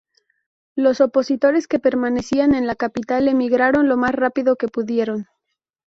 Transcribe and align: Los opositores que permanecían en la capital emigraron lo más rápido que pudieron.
Los 0.75 0.99
opositores 0.99 1.67
que 1.67 1.77
permanecían 1.77 2.55
en 2.55 2.65
la 2.65 2.73
capital 2.73 3.27
emigraron 3.27 3.87
lo 3.87 3.97
más 3.97 4.13
rápido 4.15 4.55
que 4.55 4.67
pudieron. 4.67 5.27